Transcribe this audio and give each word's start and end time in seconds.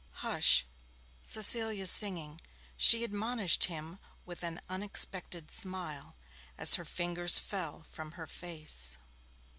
'Hush! 0.23 0.65
Cecilia's 1.21 1.91
singing!' 1.91 2.41
she 2.75 3.03
admonished 3.03 3.65
him 3.65 3.99
with 4.25 4.43
an 4.43 4.59
unexpected 4.67 5.51
smile, 5.51 6.15
as 6.57 6.73
her 6.73 6.85
fingers 6.85 7.37
fell 7.37 7.83
from 7.83 8.13
her 8.13 8.25
face. 8.25 8.97